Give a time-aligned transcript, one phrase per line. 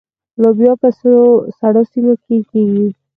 [0.41, 0.89] لوبیا په
[1.57, 2.87] سړو سیمو کې کیږي.